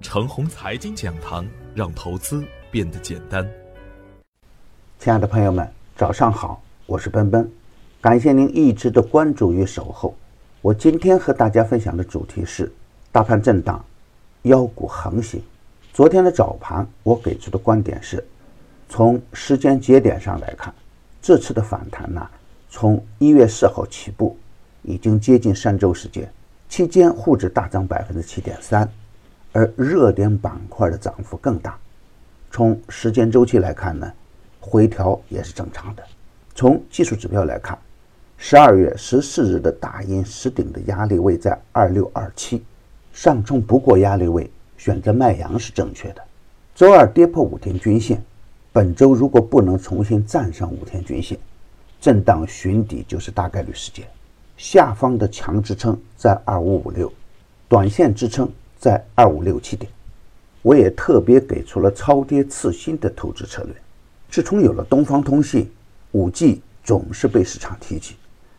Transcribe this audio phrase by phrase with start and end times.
[0.00, 3.46] 程红财经讲堂，让投资变得简单。
[4.98, 7.48] 亲爱的朋友们，早上好，我是奔奔，
[8.00, 10.14] 感谢您一直的关注与守候。
[10.62, 12.72] 我今天和大家分享的主题是
[13.12, 13.84] 大盘震荡，
[14.42, 15.42] 妖股横行。
[15.92, 18.26] 昨天的早盘，我给出的观点是，
[18.88, 20.74] 从时间节点上来看，
[21.20, 22.26] 这次的反弹呢，
[22.70, 24.34] 从一月四号起步，
[24.82, 26.30] 已经接近三周时间，
[26.70, 28.90] 期间沪指大涨百分之七点三，
[29.52, 31.78] 而热点板块的涨幅更大。
[32.50, 34.12] 从时间周期来看呢，
[34.60, 36.02] 回调也是正常的。
[36.54, 37.78] 从技术指标来看。
[38.42, 42.64] 十二月十四日的大阴实顶的压力位在二六二七，
[43.12, 46.22] 上冲不过压力位，选择卖阳是正确的。
[46.74, 48.24] 周二跌破五天均线，
[48.72, 51.38] 本周如果不能重新站上五天均线，
[52.00, 54.06] 震荡寻底就是大概率事件。
[54.56, 57.12] 下方的强支撑在二五五六，
[57.68, 59.88] 短线支撑在二五六七点。
[60.62, 63.74] 我也特别给出了超跌次新的投资策略。
[64.28, 65.70] 自从有了东方通信，
[66.12, 68.16] 五 G 总是被市场提起。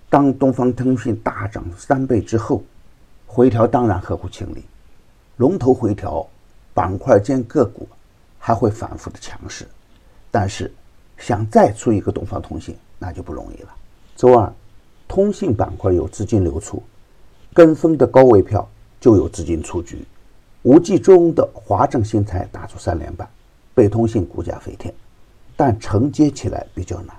[0.09, 2.63] 当东方通信大涨三倍之后，
[3.25, 4.63] 回调当然合乎情理。
[5.37, 6.27] 龙头回调，
[6.73, 7.87] 板块间个股
[8.37, 9.67] 还会反复的强势，
[10.29, 10.71] 但是
[11.17, 13.69] 想再出一个东方通信那就不容易了。
[14.15, 14.51] 周二，
[15.07, 16.81] 通信板块有资金流出，
[17.53, 18.67] 跟风的高位票
[18.99, 20.03] 就有资金出局。
[20.63, 23.27] 五 G 中的华正新材打出三连板，
[23.73, 24.93] 被通信股价飞天，
[25.55, 27.15] 但承接起来比较难，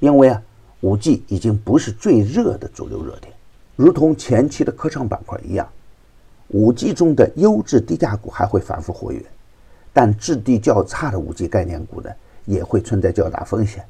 [0.00, 0.42] 因为啊。
[0.82, 3.32] 五 G 已经不是最热的主流热点，
[3.76, 5.66] 如同前期的科创板块一样，
[6.48, 9.24] 五 G 中的优质低价股还会反复活跃，
[9.92, 12.10] 但质地较差的五 G 概念股呢，
[12.44, 13.84] 也会存在较大风险。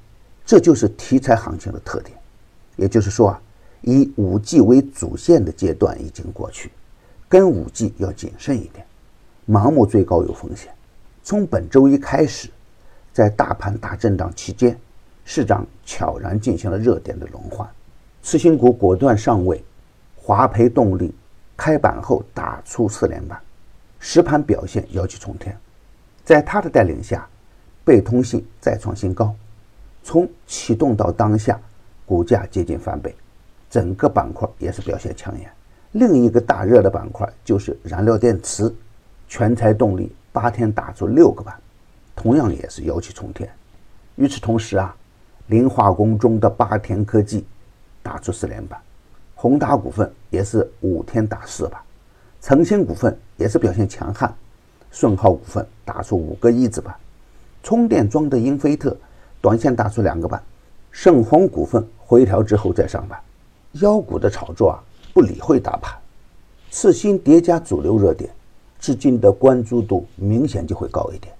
[0.46, 2.16] 这就是题材行情的特点。
[2.76, 3.42] 也就是说啊，
[3.82, 6.70] 以五 G 为主线的阶段已经过去，
[7.28, 8.86] 跟五 G 要谨慎一点，
[9.48, 10.72] 盲目追高有风险。
[11.22, 12.48] 从本周一开始，
[13.12, 14.78] 在大盘大震荡期间。
[15.28, 17.68] 市场悄然进行了热点的轮换，
[18.22, 19.60] 次新股果断上位，
[20.14, 21.12] 华培动力
[21.56, 23.36] 开板后打出四连板，
[23.98, 25.58] 实盘表现妖气冲天。
[26.24, 27.28] 在他的带领下，
[27.84, 29.34] 贝通信再创新高，
[30.04, 31.60] 从启动到当下，
[32.06, 33.12] 股价接近翻倍，
[33.68, 35.50] 整个板块也是表现抢眼。
[35.98, 38.72] 另一个大热的板块就是燃料电池，
[39.28, 41.54] 全柴动力八天打出六个板，
[42.14, 43.50] 同样也是妖气冲天。
[44.16, 44.94] 与此同时啊。
[45.48, 47.46] 磷化工中的八田科技
[48.02, 48.80] 打出四连板，
[49.36, 51.80] 宏达股份也是五天打四板，
[52.42, 54.34] 诚兴股份也是表现强悍，
[54.90, 56.92] 顺浩股份打出五个一字板，
[57.62, 58.96] 充电桩的英菲特
[59.40, 60.42] 短线打出两个板，
[60.90, 63.16] 盛虹股份回调之后再上板，
[63.74, 64.82] 妖股的炒作啊
[65.16, 65.96] 不理会大盘，
[66.70, 68.30] 次新叠加主流热点，
[68.78, 71.32] 资金的关注度明显就会高一点，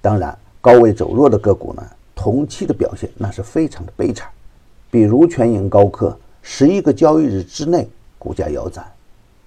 [0.00, 1.82] 当然高位走弱的个股呢。
[2.14, 4.28] 同期的表现那是非常的悲惨，
[4.88, 7.88] 比如全银高科，十一个交易日之内
[8.20, 8.86] 股价腰斩，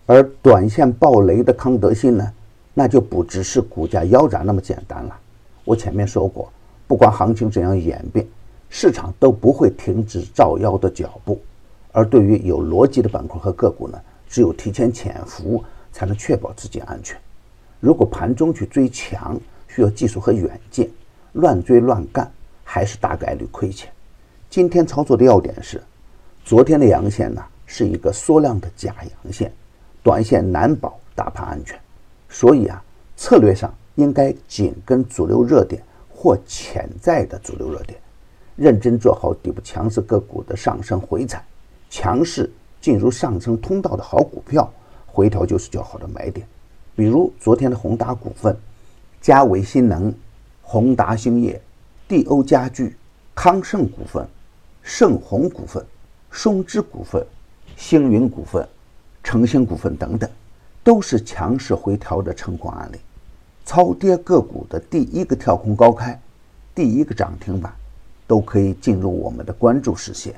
[0.06, 2.30] 而短线暴雷的康德新呢，
[2.74, 5.18] 那就不只是股价腰斩那么简单了。
[5.64, 6.52] 我前面说过，
[6.90, 8.28] 不管行情怎样演变，
[8.70, 11.40] 市场都不会停止造妖的脚步。
[11.92, 17.18] 而对于有逻辑的板块和个股呢，只有提前潜伏，才能确保自己安全。
[17.80, 20.90] 如果盘中去追强，需要技术和远见，
[21.34, 22.32] 乱追乱干。
[22.64, 23.92] 还是大概率亏钱。
[24.50, 25.84] 今天操作的要点是，
[26.46, 29.52] 昨天的阳线呢是一个缩量的假阳线，
[30.02, 31.78] 短线难保大盘安全，
[32.30, 32.82] 所以啊，
[33.18, 38.00] 策略上应该紧跟主流热点或潜在的主流热点，
[38.56, 41.44] 认真做好底部强势个股的上升回踩，
[41.92, 44.74] 强势进入上升通道的好股票，
[45.06, 46.48] 回调就是较好的买点。
[46.96, 48.58] 比如昨天的宏达股份、
[49.22, 50.12] 嘉伟新能、
[50.64, 51.62] 宏达兴业。
[52.08, 52.98] 帝欧家具、
[53.34, 54.28] 康盛股份、
[54.84, 55.82] 盛虹股份、
[56.30, 57.26] 松芝股份、
[57.78, 58.68] 星云股份、
[59.24, 60.30] 诚兴股份等等，
[60.84, 62.98] 都是强势回调的成功案例。
[63.64, 66.20] 超跌个股的第一个跳空高开，
[66.76, 67.74] 第一个涨停板，
[68.28, 70.36] 都可以进入我们的关注视线，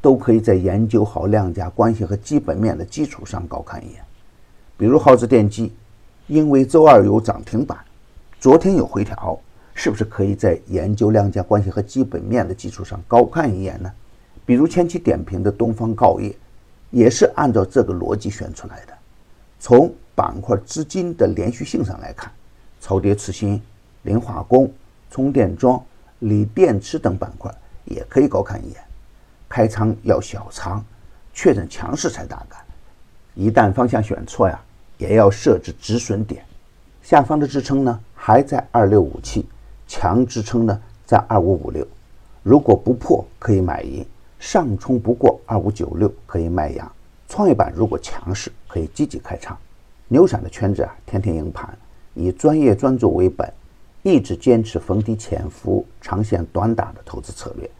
[0.00, 4.02] 都可以在研究好量价关系和基本面的基础上高看一眼。
[4.76, 5.72] 比如耗子电机，
[6.26, 7.78] 因为周二有涨停板，
[8.40, 9.38] 昨天有回调。
[9.80, 13.88] 是不是可以在研究量价关系和基本面的基础上高看一眼呢？
[14.44, 16.34] 比如前期点评的东方锆业，
[16.90, 18.92] 也是按照这个逻辑选出来的。
[19.60, 22.28] 从板块资金的连续性上来看，
[22.80, 23.62] 超跌次新、
[24.02, 24.68] 磷化工、
[25.12, 25.80] 充电桩、
[26.18, 27.48] 锂电池等板块
[27.84, 28.80] 也可以高看一眼。
[29.48, 30.84] 开仓要小仓，
[31.32, 32.58] 确认强势才大干。
[33.34, 34.60] 一旦方向选错呀，
[34.98, 36.44] 也要设置止损点。
[37.02, 39.46] 下方的支撑呢还在二六五七，
[39.86, 41.86] 强支撑呢在二五五六。
[42.42, 44.06] 如果不破可以买阴，
[44.38, 46.90] 上冲不过二五九六可以卖阳。
[47.28, 49.56] 创业板如果强势，可以积极开仓。
[50.08, 51.76] 牛散的圈子啊，天天赢盘，
[52.14, 53.52] 以专业专注为本，
[54.02, 57.70] 一直坚持逢低潜伏、长线短打的投资策略。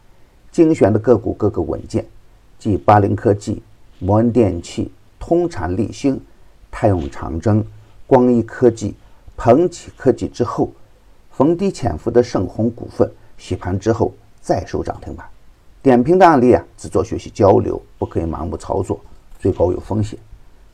[0.51, 2.05] 精选的个股个个稳健，
[2.57, 3.61] 继巴林科技、
[3.99, 6.19] 摩恩电器、通产立兴、
[6.71, 7.63] 泰永长征、
[8.07, 8.95] 光一科技、
[9.37, 10.71] 鹏起科技之后，
[11.31, 15.25] 逢低潜伏的盛虹股份洗盘之后再收涨停板。
[15.81, 18.99] 点评的案例啊，只做学习交流，不可以盲目操作，
[19.39, 20.19] 最高有风险。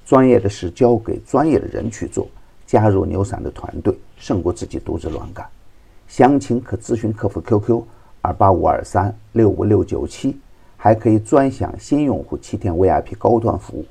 [0.05, 2.27] 专业的事交给专业的人去做，
[2.65, 5.45] 加入牛散的团队胜过自己独自乱干。
[6.07, 7.83] 详情可咨询客服 QQ
[8.25, 10.35] 二八五二三六五六九七，
[10.75, 13.85] 还可以专享新用户七天 VIP 高端服务。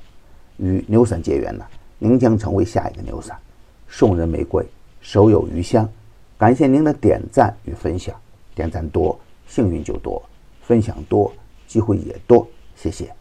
[0.56, 1.64] 与牛散结缘呢，
[2.00, 3.38] 您将成为下一个牛散。
[3.86, 4.66] 送人玫瑰，
[5.00, 5.88] 手有余香。
[6.36, 8.12] 感谢您的点赞与分享，
[8.56, 9.16] 点赞多
[9.46, 10.20] 幸运就多，
[10.62, 11.32] 分享多
[11.68, 12.44] 机会也多。
[12.74, 13.14] 谢谢。